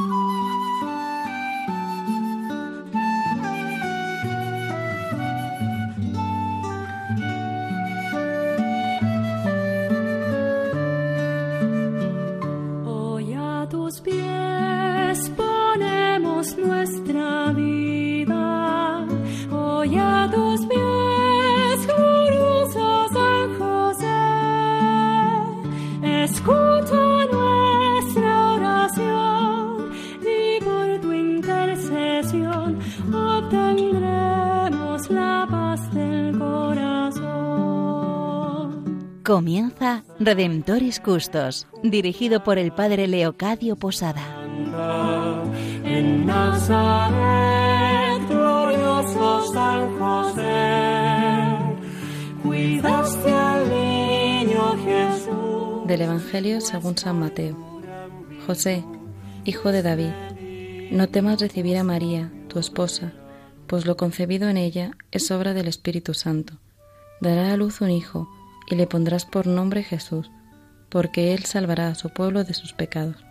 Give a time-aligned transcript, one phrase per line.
[0.00, 0.59] Música
[39.30, 44.42] Comienza Redemptoris Custos, dirigido por el Padre Leocadio Posada.
[45.84, 51.58] En Nazaret, glorioso San José,
[52.42, 55.86] cuidaste al niño Jesús.
[55.86, 57.56] Del Evangelio según San Mateo.
[58.48, 58.84] José,
[59.44, 63.12] hijo de David, no temas recibir a María, tu esposa,
[63.68, 66.54] pues lo concebido en ella es obra del Espíritu Santo.
[67.20, 68.28] Dará a luz un hijo
[68.70, 70.30] y le pondrás por nombre Jesús,
[70.88, 73.29] porque él salvará a su pueblo de sus pecados.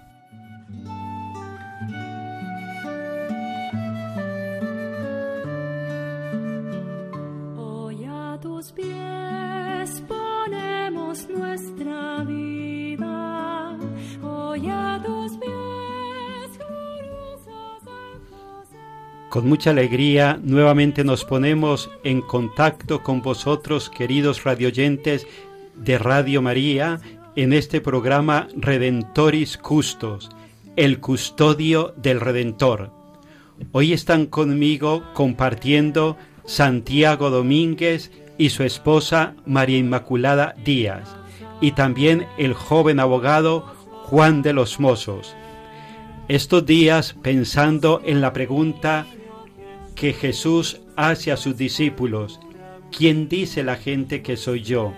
[19.39, 25.25] Con mucha alegría nuevamente nos ponemos en contacto con vosotros, queridos radioyentes
[25.75, 26.99] de Radio María,
[27.37, 30.29] en este programa Redentoris Custos,
[30.75, 32.91] el custodio del Redentor.
[33.71, 41.15] Hoy están conmigo compartiendo Santiago Domínguez y su esposa María Inmaculada Díaz,
[41.61, 43.61] y también el joven abogado
[44.03, 45.33] Juan de los Mozos.
[46.27, 49.07] Estos días pensando en la pregunta
[49.99, 52.39] que Jesús hace a sus discípulos,
[52.89, 54.93] ¿quién dice la gente que soy yo?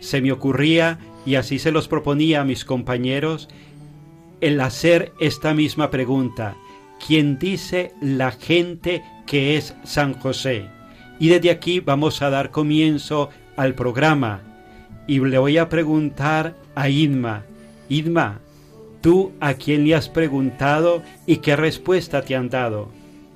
[0.00, 3.48] Se me ocurría, y así se los proponía a mis compañeros,
[4.42, 6.54] el hacer esta misma pregunta,
[7.06, 10.66] ¿quién dice la gente que es San José?
[11.18, 14.42] Y desde aquí vamos a dar comienzo al programa
[15.06, 17.46] y le voy a preguntar a Inma,
[17.88, 18.40] Inma,
[19.00, 22.90] ¿tú a quién le has preguntado y qué respuesta te han dado?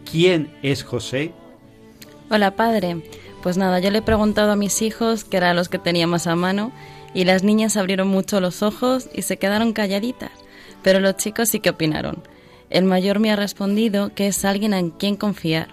[0.05, 1.33] ¿Quién es José?
[2.31, 3.03] Hola, padre.
[3.43, 6.27] Pues nada, yo le he preguntado a mis hijos, que eran los que tenía más
[6.27, 6.73] a mano,
[7.15, 10.31] y las niñas abrieron mucho los ojos y se quedaron calladitas,
[10.83, 12.23] pero los chicos sí que opinaron.
[12.69, 15.69] El mayor me ha respondido que es alguien en quien confiar.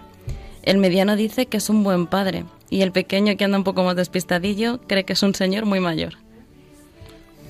[0.64, 3.84] El mediano dice que es un buen padre, y el pequeño, que anda un poco
[3.84, 6.14] más despistadillo, cree que es un señor muy mayor.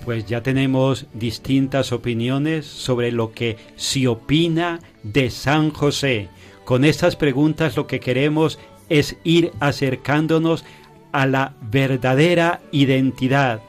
[0.03, 6.29] Pues ya tenemos distintas opiniones sobre lo que se opina de San José.
[6.67, 10.65] Con estas preguntas lo que queremos es ir acercándonos
[11.13, 13.61] a la verdadera identidad,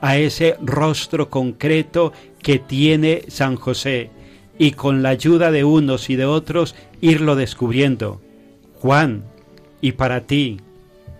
[0.00, 4.12] a ese rostro concreto que tiene San José
[4.56, 8.20] y con la ayuda de unos y de otros irlo descubriendo.
[8.74, 9.24] Juan,
[9.80, 10.60] y para ti,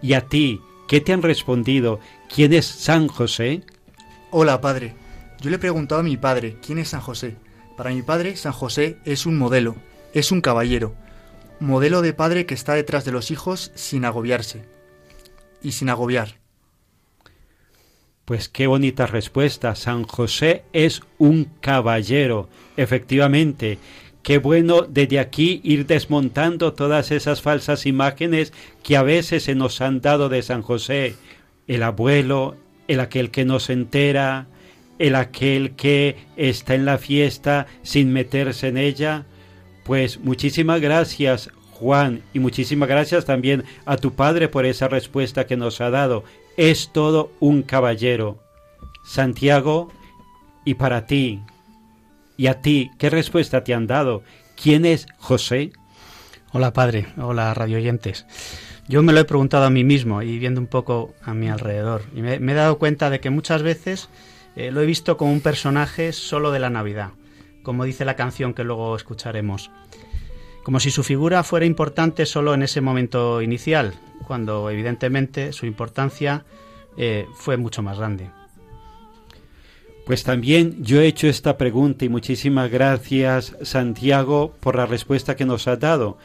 [0.00, 1.98] y a ti, ¿qué te han respondido?
[2.32, 3.64] ¿Quién es San José?
[4.30, 4.94] Hola, padre.
[5.40, 7.34] Yo le he preguntado a mi padre, ¿quién es San José?
[7.76, 9.74] Para mi padre, San José es un modelo,
[10.14, 10.94] es un caballero,
[11.60, 14.64] modelo de padre que está detrás de los hijos sin agobiarse
[15.62, 16.36] y sin agobiar.
[18.24, 19.74] Pues qué bonita respuesta.
[19.74, 23.78] San José es un caballero, efectivamente.
[24.22, 28.52] Qué bueno desde aquí ir desmontando todas esas falsas imágenes
[28.82, 31.14] que a veces se nos han dado de San José.
[31.66, 34.46] El abuelo, el aquel que no se entera,
[34.98, 39.24] el aquel que está en la fiesta sin meterse en ella.
[39.88, 45.56] Pues muchísimas gracias Juan y muchísimas gracias también a tu padre por esa respuesta que
[45.56, 46.24] nos ha dado.
[46.58, 48.38] Es todo un caballero.
[49.02, 49.90] Santiago,
[50.66, 51.40] y para ti,
[52.36, 54.22] y a ti, ¿qué respuesta te han dado?
[54.62, 55.72] ¿Quién es José?
[56.52, 58.26] Hola padre, hola radioyentes.
[58.88, 62.02] Yo me lo he preguntado a mí mismo y viendo un poco a mi alrededor.
[62.14, 64.10] Y me, me he dado cuenta de que muchas veces
[64.54, 67.12] eh, lo he visto como un personaje solo de la Navidad,
[67.68, 69.70] como dice la canción que luego escucharemos.
[70.62, 73.92] Como si su figura fuera importante solo en ese momento inicial,
[74.26, 76.46] cuando evidentemente su importancia
[76.96, 78.30] eh, fue mucho más grande.
[80.06, 85.44] Pues también yo he hecho esta pregunta y muchísimas gracias Santiago por la respuesta que
[85.44, 86.16] nos has dado.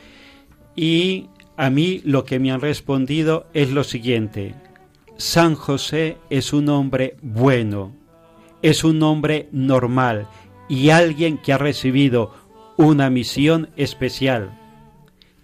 [0.78, 4.56] Y a mí lo que me han respondido es lo siguiente.
[5.18, 7.94] San José es un hombre bueno,
[8.62, 10.30] es un hombre normal
[10.68, 12.34] y alguien que ha recibido
[12.78, 14.60] una misión especial.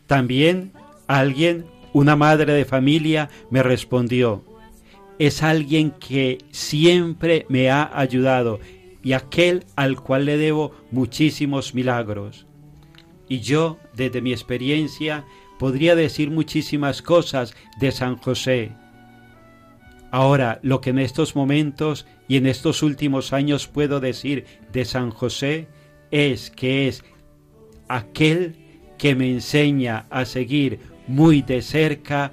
[0.07, 0.71] También
[1.07, 4.43] alguien, una madre de familia, me respondió,
[5.19, 8.59] es alguien que siempre me ha ayudado
[9.03, 12.45] y aquel al cual le debo muchísimos milagros.
[13.27, 15.25] Y yo, desde mi experiencia,
[15.59, 18.71] podría decir muchísimas cosas de San José.
[20.11, 25.11] Ahora, lo que en estos momentos y en estos últimos años puedo decir de San
[25.11, 25.67] José
[26.11, 27.03] es que es
[27.87, 28.55] aquel
[28.97, 32.31] que me enseña a seguir muy de cerca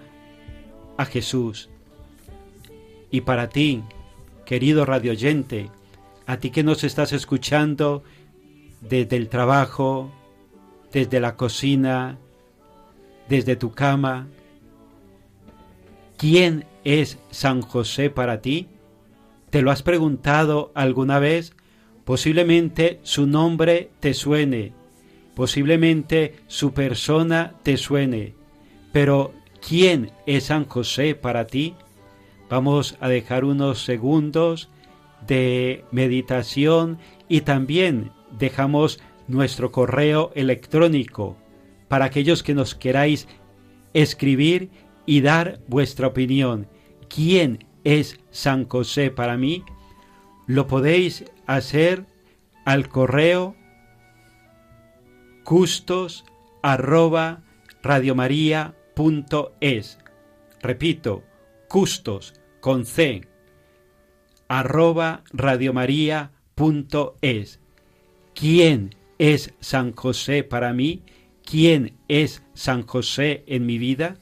[0.96, 1.68] a Jesús.
[3.10, 3.82] Y para ti,
[4.44, 5.70] querido radioyente,
[6.26, 8.02] a ti que nos estás escuchando
[8.80, 10.10] desde el trabajo,
[10.92, 12.18] desde la cocina,
[13.28, 14.28] desde tu cama,
[16.16, 18.68] ¿quién es San José para ti?
[19.50, 21.54] ¿Te lo has preguntado alguna vez?
[22.04, 24.72] Posiblemente su nombre te suene,
[25.34, 28.34] posiblemente su persona te suene,
[28.92, 29.32] pero
[29.66, 31.74] ¿quién es San José para ti?
[32.48, 34.68] Vamos a dejar unos segundos
[35.26, 36.98] de meditación
[37.28, 41.36] y también dejamos nuestro correo electrónico
[41.88, 43.26] para aquellos que nos queráis
[43.94, 44.70] escribir
[45.06, 46.68] y dar vuestra opinión.
[47.08, 49.64] ¿Quién es San José para mí?
[50.46, 52.06] Lo podéis hacer
[52.64, 53.56] al correo
[55.44, 56.24] custos
[60.62, 61.22] Repito,
[61.68, 63.22] custos con C
[64.48, 67.60] arroba radiomaria.es.
[68.34, 71.02] ¿Quién es San José para mí?
[71.44, 74.16] ¿Quién es San José en mi vida?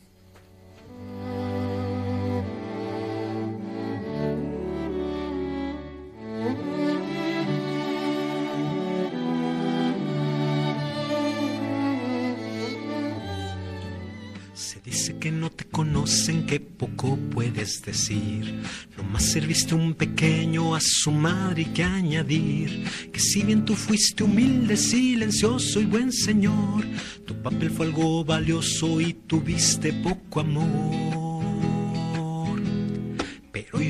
[15.64, 18.62] Conocen que poco puedes decir.
[19.10, 24.22] más serviste un pequeño a su madre y que añadir que si bien tú fuiste
[24.22, 26.84] humilde, silencioso y buen señor,
[27.26, 31.23] tu papel fue algo valioso y tuviste poco amor.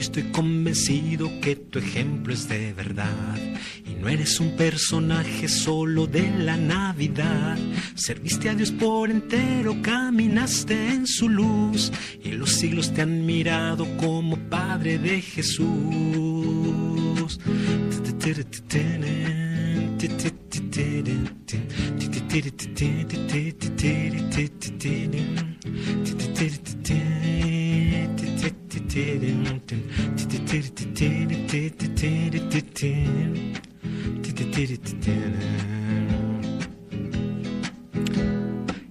[0.05, 3.39] Estoy convencido que tu ejemplo es de verdad
[3.87, 7.57] y no eres un personaje solo de la Navidad.
[7.95, 11.91] Serviste a Dios por entero, caminaste en su luz
[12.23, 15.65] y los siglos te han mirado como Padre de Jesús.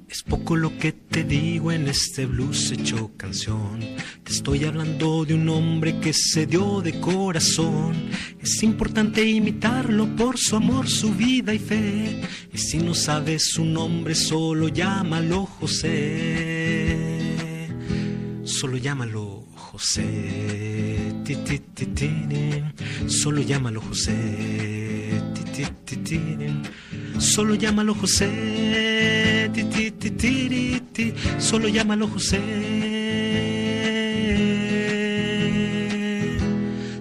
[0.09, 3.79] Es poco lo que te digo en este blues hecho canción.
[4.25, 8.09] Te estoy hablando de un hombre que se dio de corazón.
[8.41, 12.21] Es importante imitarlo por su amor, su vida y fe.
[12.51, 16.97] Y si no sabes su nombre, solo llámalo José.
[18.43, 20.05] Solo llámalo José.
[23.07, 24.13] Solo llámalo José.
[27.17, 29.49] Solo llámalo José.
[31.39, 32.39] Solo llámalo José.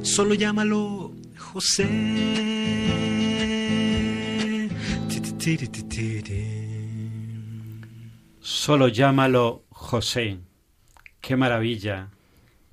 [0.02, 1.88] Solo llámalo José.
[8.40, 10.38] Solo llámalo José.
[11.20, 12.08] Qué maravilla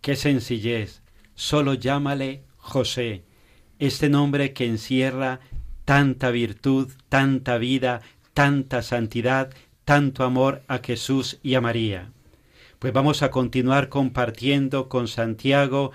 [0.10, 1.04] qué sencillez,
[1.36, 3.26] solo llámale José,
[3.78, 5.40] este nombre que encierra
[5.86, 8.02] tanta virtud, tanta vida,
[8.34, 9.54] tanta santidad,
[9.86, 12.10] tanto amor a Jesús y a María.
[12.80, 15.92] Pues vamos a continuar compartiendo con Santiago,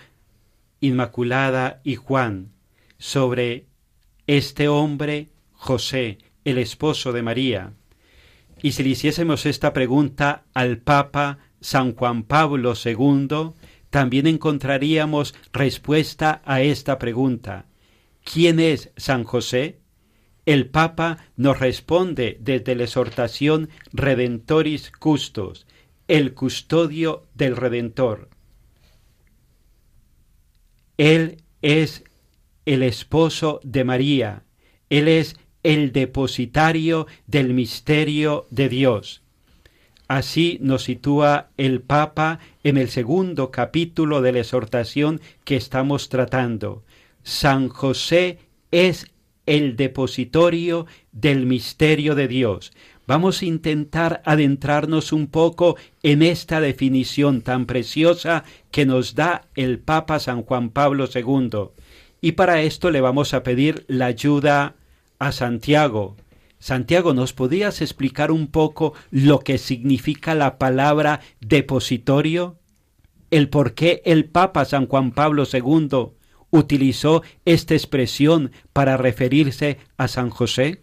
[0.78, 2.52] Inmaculada y Juan
[2.98, 3.66] sobre
[4.28, 7.72] este hombre, José, el esposo de María.
[8.62, 13.54] Y si le hiciésemos esta pregunta al Papa San Juan Pablo II,
[13.94, 17.66] también encontraríamos respuesta a esta pregunta.
[18.24, 19.78] ¿Quién es San José?
[20.46, 25.68] El Papa nos responde desde la exhortación Redentoris Custos,
[26.08, 28.30] el custodio del Redentor.
[30.98, 32.02] Él es
[32.66, 34.42] el esposo de María,
[34.90, 39.23] Él es el depositario del misterio de Dios.
[40.14, 46.84] Así nos sitúa el Papa en el segundo capítulo de la exhortación que estamos tratando.
[47.24, 48.38] San José
[48.70, 49.10] es
[49.44, 52.72] el depositorio del misterio de Dios.
[53.08, 59.80] Vamos a intentar adentrarnos un poco en esta definición tan preciosa que nos da el
[59.80, 61.70] Papa San Juan Pablo II.
[62.20, 64.76] Y para esto le vamos a pedir la ayuda
[65.18, 66.14] a Santiago.
[66.64, 72.58] Santiago, ¿nos podías explicar un poco lo que significa la palabra depositorio?
[73.30, 76.12] El por qué el Papa San Juan Pablo II
[76.48, 80.80] utilizó esta expresión para referirse a San José?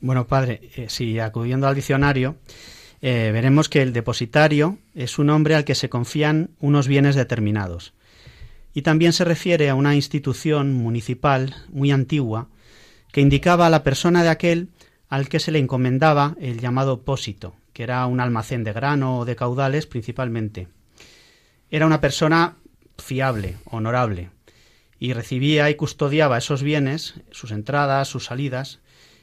[0.00, 2.36] Bueno, padre, eh, si acudiendo al diccionario,
[3.00, 7.94] eh, veremos que el depositario es un hombre al que se confían unos bienes determinados.
[8.74, 12.50] Y también se refiere a una institución municipal muy antigua
[13.14, 14.70] que indicaba a la persona de aquel
[15.08, 19.24] al que se le encomendaba el llamado pósito, que era un almacén de grano o
[19.24, 20.66] de caudales principalmente.
[21.70, 22.56] Era una persona
[22.98, 24.30] fiable, honorable,
[24.98, 28.80] y recibía y custodiaba esos bienes, sus entradas, sus salidas,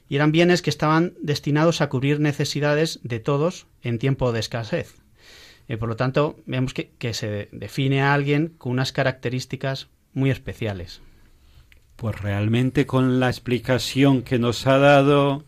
[0.07, 5.01] y eran bienes que estaban destinados a cubrir necesidades de todos en tiempo de escasez.
[5.67, 11.01] Y por lo tanto, vemos que se define a alguien con unas características muy especiales.
[12.01, 15.43] Pues realmente con la explicación que nos ha dado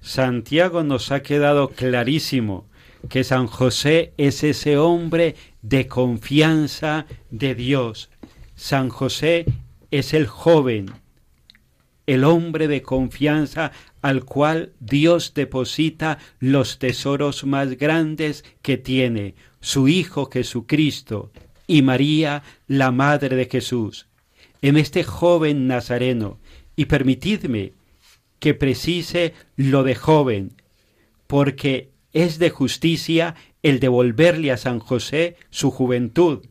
[0.00, 2.66] Santiago nos ha quedado clarísimo
[3.08, 8.10] que San José es ese hombre de confianza de Dios.
[8.54, 9.46] San José
[9.90, 10.86] es el joven,
[12.06, 19.88] el hombre de confianza al cual Dios deposita los tesoros más grandes que tiene, su
[19.88, 21.32] Hijo Jesucristo
[21.66, 24.07] y María, la Madre de Jesús.
[24.62, 26.38] En este joven nazareno,
[26.76, 27.72] y permitidme
[28.38, 30.52] que precise lo de joven,
[31.26, 36.46] porque es de justicia el devolverle a San José su juventud.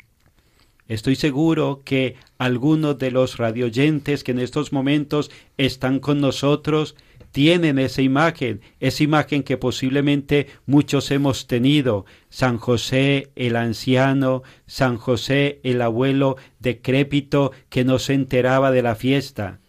[0.88, 6.96] Estoy seguro que algunos de los radioyentes que en estos momentos están con nosotros
[7.38, 14.98] tienen esa imagen, esa imagen que posiblemente muchos hemos tenido, San José el anciano, San
[14.98, 19.60] José el abuelo decrépito que no se enteraba de la fiesta.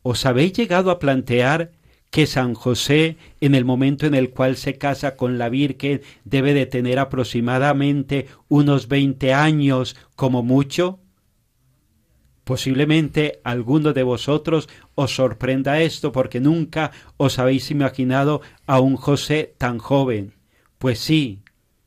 [0.00, 1.72] ¿Os habéis llegado a plantear
[2.08, 6.54] que San José, en el momento en el cual se casa con la Virgen, debe
[6.54, 11.00] de tener aproximadamente unos veinte años como mucho?
[12.44, 19.54] Posiblemente alguno de vosotros os sorprenda esto porque nunca os habéis imaginado a un José
[19.58, 20.34] tan joven.
[20.78, 21.40] Pues sí,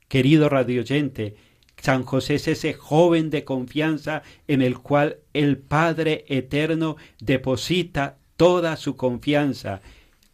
[0.07, 1.35] querido radioyente,
[1.77, 8.75] San José es ese joven de confianza en el cual el Padre Eterno deposita toda
[8.75, 9.81] su confianza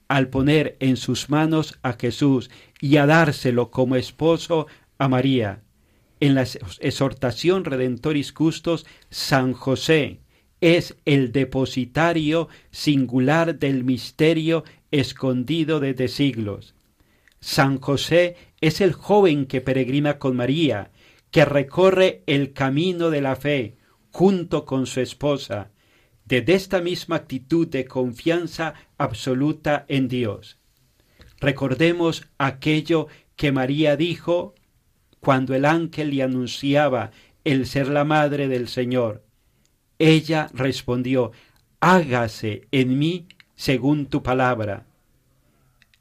[0.08, 2.50] al poner en sus manos a Jesús
[2.80, 5.62] y a dárselo como esposo a María
[6.22, 10.22] en la exhortación Redentoris Custos, San José
[10.62, 16.76] es el depositario singular del misterio escondido desde siglos.
[17.40, 20.92] San José es el joven que peregrina con María,
[21.32, 23.78] que recorre el camino de la fe
[24.12, 25.72] junto con su esposa,
[26.26, 30.60] desde esta misma actitud de confianza absoluta en Dios.
[31.40, 34.54] Recordemos aquello que María dijo
[35.20, 37.12] cuando el ángel le anunciaba
[37.44, 39.24] el ser la madre del Señor.
[40.04, 41.32] Ella respondió,
[41.80, 44.88] hágase en mí según tu palabra.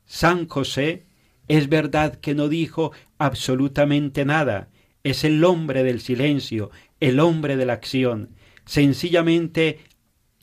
[0.07, 1.05] San José
[1.49, 4.71] es verdad que no dijo absolutamente nada,
[5.05, 8.31] es el hombre del silencio, el hombre de la acción.
[8.65, 9.81] Sencillamente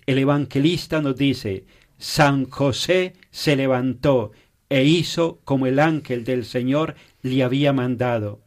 [0.06, 1.66] el evangelista nos dice,
[1.98, 4.34] San José se levantó
[4.70, 8.40] e hizo como el ángel del Señor le había mandado.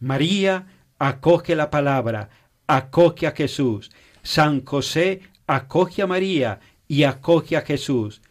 [0.00, 0.66] María
[0.98, 2.30] acoge la palabra,
[2.66, 3.90] acoge a Jesús.
[4.24, 8.22] San José acoge a María y acoge a Jesús.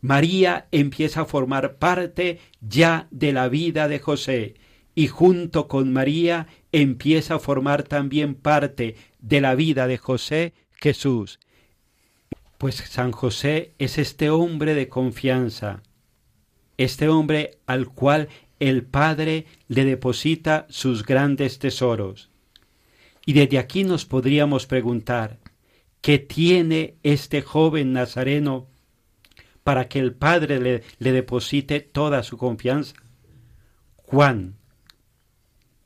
[0.00, 4.54] María empieza a formar parte ya de la vida de José
[4.94, 11.40] y junto con María empieza a formar también parte de la vida de José Jesús.
[12.58, 15.82] Pues San José es este hombre de confianza,
[16.76, 18.28] este hombre al cual
[18.58, 22.30] el Padre le deposita sus grandes tesoros.
[23.24, 25.38] Y desde aquí nos podríamos preguntar,
[26.00, 28.66] ¿qué tiene este joven nazareno
[29.62, 30.58] para que el Padre
[30.98, 32.94] le, deposite toda su confianza?
[33.96, 34.56] Juan,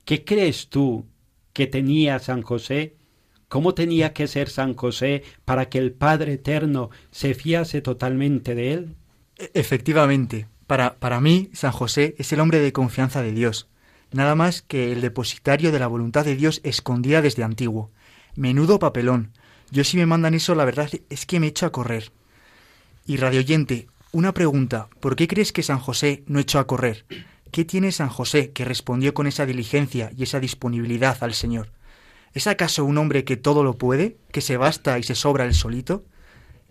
[0.05, 1.07] ¿qué crees tú
[1.53, 2.97] que tenía San José?
[3.49, 8.73] ¿Cómo tenía que ser San José para que el Padre Eterno se fiase totalmente de
[8.73, 8.97] él?
[9.37, 13.69] E-, efectivamente, para, para mí, San José es el hombre de confianza de Dios,
[14.15, 17.91] nada más que el depositario de la voluntad de Dios escondida desde antiguo.
[18.37, 19.33] Menudo papelón.
[19.71, 22.13] Yo si me mandan eso, la verdad es que me echo a correr.
[23.07, 27.05] Y radioyente, una pregunta, ¿por qué crees que San José no echó a correr?
[27.51, 31.73] ¿Qué tiene San José que respondió con esa diligencia y esa disponibilidad al Señor?
[32.33, 35.55] ¿Es acaso un hombre que todo lo puede, que se basta y se sobra el
[35.55, 36.05] solito?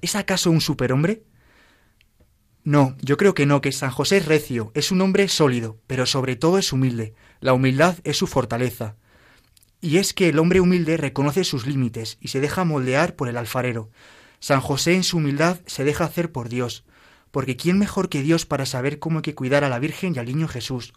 [0.01, 1.23] ¿Es acaso un superhombre?
[2.65, 6.05] No, yo creo que no, que San José es recio, es un hombre sólido, pero
[6.05, 7.13] sobre todo es humilde.
[7.43, 8.95] La humildad es su fortaleza.
[9.81, 13.35] Y es que el hombre humilde reconoce sus límites y se deja moldear por el
[13.35, 13.89] alfarero.
[14.39, 16.85] San José en su humildad se deja hacer por Dios,
[17.31, 20.19] porque ¿quién mejor que Dios para saber cómo hay que cuidar a la Virgen y
[20.19, 20.93] al niño Jesús?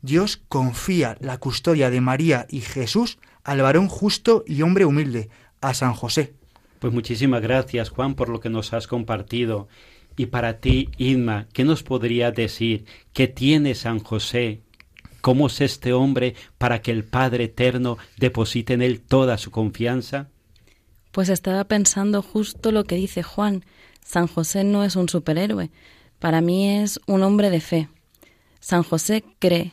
[0.00, 5.28] Dios confía la custodia de María y Jesús al varón justo y hombre humilde,
[5.60, 6.32] a San José.
[6.78, 9.68] Pues muchísimas gracias, Juan, por lo que nos has compartido.
[10.16, 12.86] Y para ti, Inma, ¿qué nos podría decir?
[13.12, 14.62] ¿Qué tiene San José?
[15.20, 20.28] ¿Cómo es este hombre para que el Padre Eterno deposite en él toda su confianza?
[21.12, 23.64] Pues estaba pensando justo lo que dice Juan.
[24.04, 25.70] San José no es un superhéroe.
[26.18, 27.88] Para mí es un hombre de fe.
[28.60, 29.72] San José cree,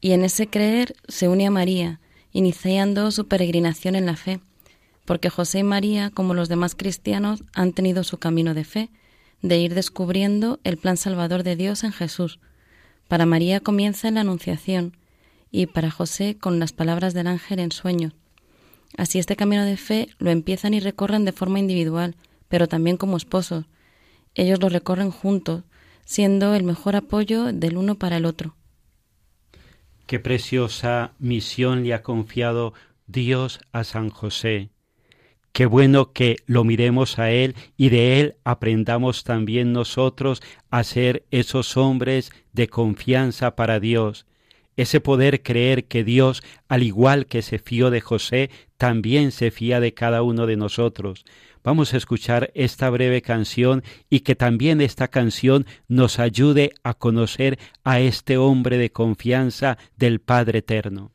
[0.00, 2.00] y en ese creer se une a María,
[2.32, 4.40] iniciando su peregrinación en la fe
[5.04, 8.90] porque José y María, como los demás cristianos, han tenido su camino de fe,
[9.42, 12.40] de ir descubriendo el plan salvador de Dios en Jesús.
[13.08, 14.96] Para María comienza en la Anunciación
[15.50, 18.12] y para José con las palabras del ángel en sueños.
[18.96, 22.16] Así este camino de fe lo empiezan y recorren de forma individual,
[22.48, 23.64] pero también como esposos.
[24.34, 25.64] Ellos lo recorren juntos,
[26.04, 28.56] siendo el mejor apoyo del uno para el otro.
[30.06, 32.74] Qué preciosa misión le ha confiado
[33.06, 34.70] Dios a San José
[35.54, 41.26] Qué bueno que lo miremos a Él y de Él aprendamos también nosotros a ser
[41.30, 44.26] esos hombres de confianza para Dios,
[44.76, 49.78] ese poder creer que Dios, al igual que se fió de José, también se fía
[49.78, 51.24] de cada uno de nosotros.
[51.62, 57.60] Vamos a escuchar esta breve canción y que también esta canción nos ayude a conocer
[57.84, 61.13] a este hombre de confianza del Padre Eterno.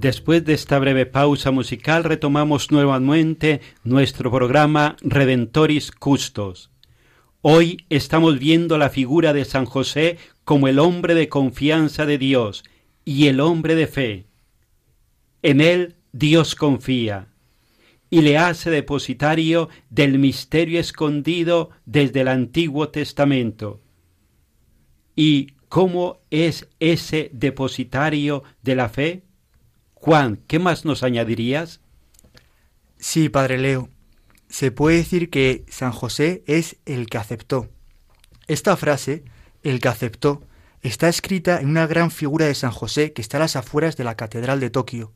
[0.00, 6.70] Después de esta breve pausa musical retomamos nuevamente nuestro programa Redentoris Custos.
[7.40, 12.62] Hoy estamos viendo la figura de San José como el hombre de confianza de Dios
[13.04, 14.26] y el hombre de fe.
[15.42, 17.26] En él Dios confía
[18.08, 23.80] y le hace depositario del misterio escondido desde el Antiguo Testamento.
[25.16, 29.27] ¿Y cómo es ese depositario de la fe?
[30.00, 31.80] Juan, ¿qué más nos añadirías?
[32.98, 33.90] Sí, Padre Leo.
[34.48, 37.68] Se puede decir que San José es el que aceptó.
[38.46, 39.24] Esta frase,
[39.64, 40.44] el que aceptó,
[40.82, 44.04] está escrita en una gran figura de San José que está a las afueras de
[44.04, 45.14] la Catedral de Tokio.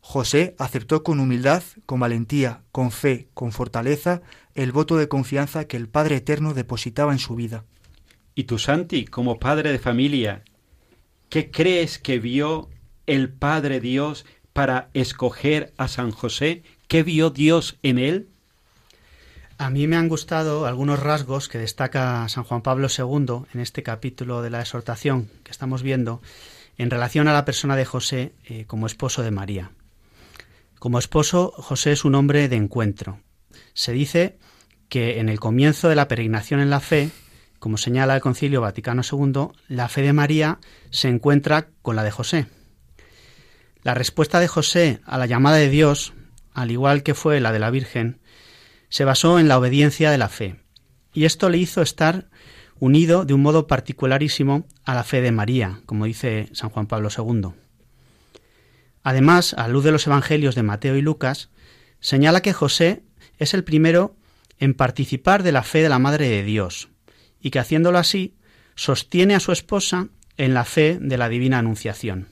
[0.00, 4.20] José aceptó con humildad, con valentía, con fe, con fortaleza,
[4.56, 7.64] el voto de confianza que el Padre Eterno depositaba en su vida.
[8.34, 10.42] Y tú, Santi, como padre de familia,
[11.28, 12.68] ¿qué crees que vio
[13.08, 16.62] el Padre Dios para escoger a San José?
[16.86, 18.28] ¿Qué vio Dios en él?
[19.58, 23.82] A mí me han gustado algunos rasgos que destaca San Juan Pablo II en este
[23.82, 26.22] capítulo de la exhortación que estamos viendo
[26.76, 29.72] en relación a la persona de José eh, como esposo de María.
[30.78, 33.18] Como esposo, José es un hombre de encuentro.
[33.74, 34.38] Se dice
[34.88, 37.10] que en el comienzo de la peregrinación en la fe,
[37.58, 42.12] como señala el Concilio Vaticano II, la fe de María se encuentra con la de
[42.12, 42.46] José.
[43.82, 46.12] La respuesta de José a la llamada de Dios,
[46.52, 48.18] al igual que fue la de la Virgen,
[48.88, 50.56] se basó en la obediencia de la fe,
[51.12, 52.28] y esto le hizo estar
[52.80, 57.08] unido de un modo particularísimo a la fe de María, como dice San Juan Pablo
[57.16, 57.50] II.
[59.02, 61.50] Además, a luz de los Evangelios de Mateo y Lucas,
[62.00, 63.02] señala que José
[63.38, 64.16] es el primero
[64.58, 66.88] en participar de la fe de la Madre de Dios,
[67.40, 68.34] y que haciéndolo así,
[68.74, 72.28] sostiene a su esposa en la fe de la Divina Anunciación.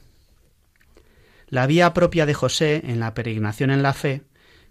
[1.48, 4.22] La vía propia de José en la peregrinación en la fe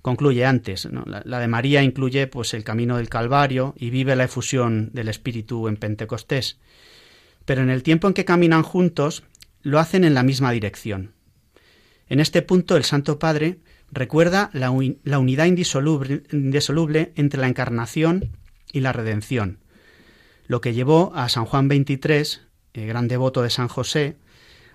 [0.02, 0.88] concluye antes.
[1.06, 5.68] La, de María incluye pues el camino del Calvario y vive la efusión del Espíritu
[5.68, 6.60] en Pentecostés.
[7.46, 9.24] Pero en el tiempo en que caminan juntos,
[9.62, 11.14] lo hacen en la misma dirección.
[12.08, 13.60] En este punto el Santo Padre
[13.92, 18.30] recuerda la, unidad indisoluble, indisoluble, entre la encarnación
[18.72, 19.60] y la redención,
[20.48, 22.42] lo que llevó a San Juan XXIII,
[22.74, 24.18] el gran devoto de San José,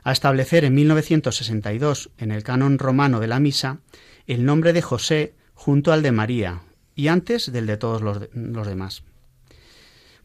[0.02, 3.78] a establecer en 1962 en el canon romano de la misa
[4.26, 6.62] el nombre de José junto al de María
[6.94, 9.02] y antes del de todos los, demás.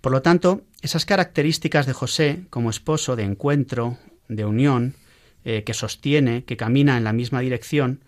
[0.01, 4.95] Por lo tanto, esas características de José como esposo de encuentro, de unión,
[5.43, 8.03] eh, que sostiene, que camina en la misma dirección,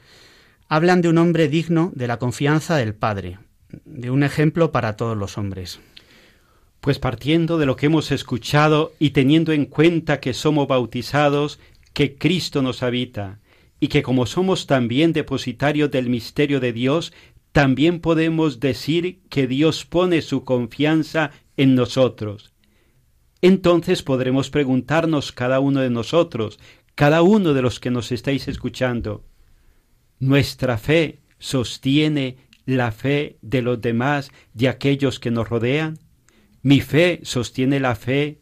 [0.68, 3.40] hablan de un hombre digno de la confianza del Padre,
[3.86, 5.80] de un ejemplo para todos los hombres.
[6.88, 11.60] Pues partiendo de lo que hemos escuchado y teniendo en cuenta que somos bautizados,
[11.92, 13.42] que Cristo nos habita,
[13.82, 17.12] y que como somos también depositarios del misterio de Dios,
[17.52, 22.54] también podemos decir que Dios pone su confianza en nosotros.
[23.42, 26.58] Entonces podremos preguntarnos cada uno de nosotros,
[26.96, 29.26] cada uno de los que nos estáis escuchando,
[30.22, 36.00] ¿nuestra fe sostiene la fe de los demás, de aquellos que nos rodean?
[36.62, 38.40] Mi fe sostiene la fe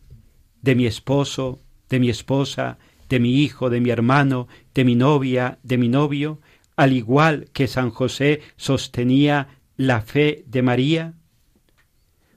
[0.62, 2.78] de mi esposo, de mi esposa,
[3.10, 6.41] de mi hijo, de mi hermano, de mi novia, de mi novio,
[6.75, 11.13] al igual que San José sostenía la fe de María?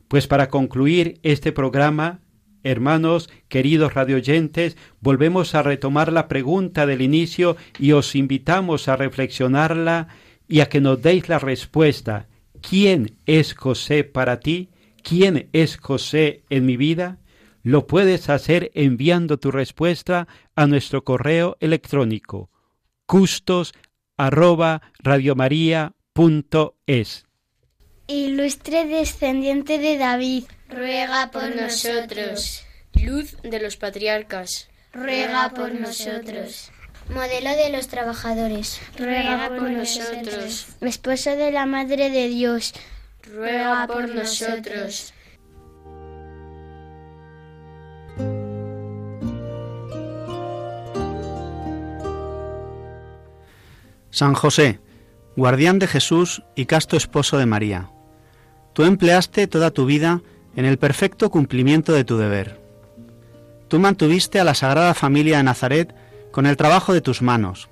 [0.09, 2.21] Pues para concluir este programa,
[2.62, 10.09] hermanos, queridos radioyentes, volvemos a retomar la pregunta del inicio y os invitamos a reflexionarla
[10.49, 12.27] y a que nos deis la respuesta.
[12.61, 14.71] ¿Quién es José para ti?
[15.09, 17.18] ¿Quién es José en mi vida?
[17.62, 22.51] Lo puedes hacer enviando tu respuesta a nuestro correo electrónico
[23.09, 23.73] custos
[28.07, 32.64] Ilustre descendiente de David, ruega por nosotros.
[32.92, 36.71] Luz de los patriarcas, ruega por nosotros.
[37.09, 40.66] Modelo de los trabajadores, ruega por nosotros.
[40.83, 42.75] Esposo de la Madre de Dios,
[43.35, 45.12] ruega por nosotros.
[54.11, 54.81] San José,
[55.37, 57.91] guardián de Jesús y casto esposo de María,
[58.73, 60.23] tú empleaste toda tu vida
[60.57, 62.61] en el perfecto cumplimiento de tu deber.
[63.69, 65.95] Tú mantuviste a la Sagrada Familia de Nazaret
[66.33, 67.69] con el trabajo de tus manos.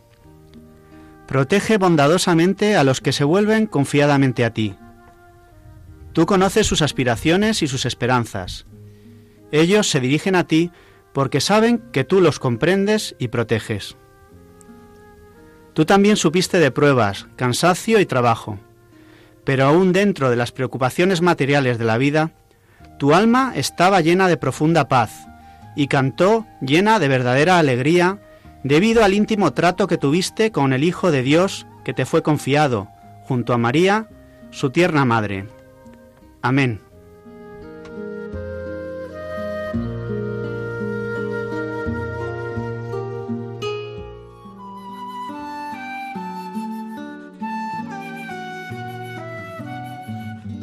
[1.27, 4.77] Protege bondadosamente a los que se vuelven confiadamente a ti.
[6.16, 8.64] Tú conoces sus aspiraciones y sus esperanzas.
[9.52, 10.70] Ellos se dirigen a ti
[11.12, 13.98] porque saben que tú los comprendes y proteges.
[15.74, 18.59] Tú también supiste de pruebas, cansancio y trabajo,
[19.44, 22.33] pero aún dentro de las preocupaciones materiales de la vida,
[22.98, 25.26] tu alma estaba llena de profunda paz
[25.76, 28.22] y cantó llena de verdadera alegría
[28.64, 32.88] debido al íntimo trato que tuviste con el Hijo de Dios que te fue confiado,
[33.24, 34.09] junto a María,
[34.50, 35.56] su tierna madre.
[36.42, 36.81] Amén.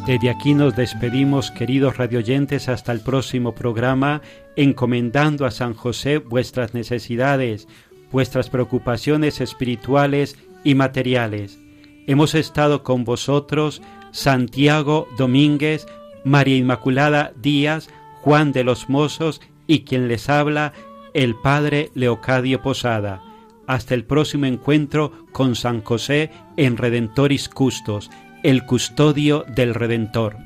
[0.05, 4.21] Desde aquí nos despedimos, queridos radioyentes, hasta el próximo programa,
[4.57, 7.69] encomendando a San José vuestras necesidades,
[8.11, 11.57] vuestras preocupaciones espirituales y materiales.
[12.05, 13.81] Hemos estado con vosotros
[14.13, 15.85] Santiago Domínguez,
[16.23, 17.89] María Inmaculada Díaz,
[18.21, 20.71] Juan de los Mozos y quien les habla,
[21.13, 23.21] el Padre Leocadio Posada.
[23.67, 28.09] Hasta el próximo encuentro con San José en Redentoris Custos
[28.43, 30.37] el custodio del Redentor.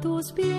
[0.00, 0.57] Tus pies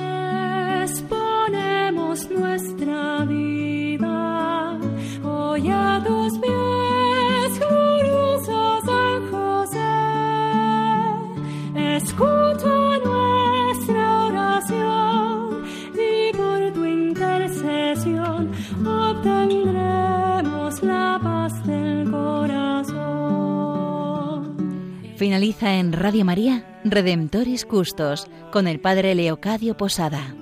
[25.39, 30.35] Finaliza en Radio María Redemptoris Custos con el Padre Leocadio Posada.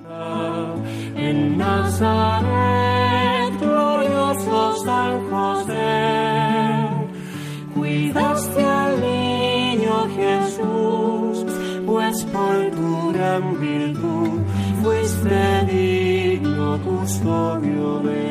[1.14, 2.40] En Nazaret,
[3.60, 6.88] glorioso San José,
[7.76, 11.46] cuidaste al niño Jesús,
[11.86, 14.40] pues por tu gran virtud
[14.82, 18.27] fuiste digno custodio de